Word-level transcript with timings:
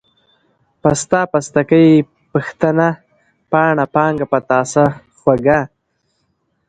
پسته، 0.81 1.19
پستکۍ، 1.31 1.89
پښتنه، 2.33 2.87
پاڼه، 3.51 3.85
پانگه، 3.93 4.25
پتاسه، 4.31 4.85
خوږه، 5.19 5.59